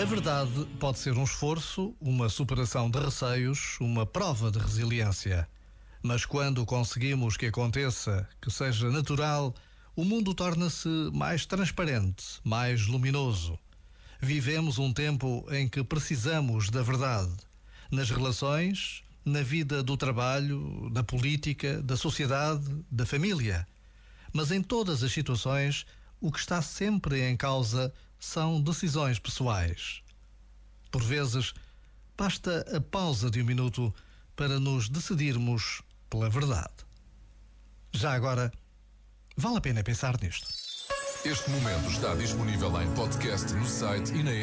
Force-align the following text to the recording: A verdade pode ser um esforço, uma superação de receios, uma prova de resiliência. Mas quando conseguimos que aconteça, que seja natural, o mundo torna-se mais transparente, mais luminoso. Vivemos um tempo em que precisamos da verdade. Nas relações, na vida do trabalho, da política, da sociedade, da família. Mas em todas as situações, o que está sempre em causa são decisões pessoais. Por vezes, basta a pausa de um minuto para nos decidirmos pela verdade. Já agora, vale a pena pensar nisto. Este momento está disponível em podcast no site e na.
A 0.00 0.04
verdade 0.04 0.64
pode 0.78 1.00
ser 1.00 1.18
um 1.18 1.24
esforço, 1.24 1.92
uma 2.00 2.28
superação 2.28 2.88
de 2.88 3.00
receios, 3.00 3.76
uma 3.80 4.06
prova 4.06 4.48
de 4.48 4.56
resiliência. 4.60 5.48
Mas 6.00 6.24
quando 6.24 6.64
conseguimos 6.64 7.36
que 7.36 7.46
aconteça, 7.46 8.28
que 8.40 8.48
seja 8.48 8.88
natural, 8.92 9.52
o 9.96 10.04
mundo 10.04 10.32
torna-se 10.34 10.88
mais 11.12 11.44
transparente, 11.44 12.24
mais 12.44 12.86
luminoso. 12.86 13.58
Vivemos 14.20 14.78
um 14.78 14.92
tempo 14.92 15.44
em 15.50 15.68
que 15.68 15.82
precisamos 15.82 16.70
da 16.70 16.80
verdade. 16.80 17.34
Nas 17.90 18.08
relações, 18.08 19.02
na 19.24 19.42
vida 19.42 19.82
do 19.82 19.96
trabalho, 19.96 20.88
da 20.92 21.02
política, 21.02 21.82
da 21.82 21.96
sociedade, 21.96 22.84
da 22.88 23.04
família. 23.04 23.66
Mas 24.32 24.52
em 24.52 24.62
todas 24.62 25.02
as 25.02 25.10
situações, 25.10 25.84
o 26.20 26.30
que 26.30 26.38
está 26.38 26.62
sempre 26.62 27.28
em 27.28 27.36
causa 27.36 27.92
são 28.18 28.60
decisões 28.60 29.18
pessoais. 29.18 30.02
Por 30.90 31.02
vezes, 31.02 31.54
basta 32.16 32.64
a 32.76 32.80
pausa 32.80 33.30
de 33.30 33.40
um 33.40 33.44
minuto 33.44 33.94
para 34.34 34.58
nos 34.58 34.88
decidirmos 34.88 35.82
pela 36.08 36.30
verdade. 36.30 36.74
Já 37.92 38.12
agora, 38.12 38.52
vale 39.36 39.58
a 39.58 39.60
pena 39.60 39.82
pensar 39.82 40.20
nisto. 40.20 40.48
Este 41.24 41.50
momento 41.50 41.90
está 41.90 42.14
disponível 42.14 42.80
em 42.80 42.94
podcast 42.94 43.52
no 43.52 43.66
site 43.66 44.12
e 44.12 44.22
na. 44.22 44.38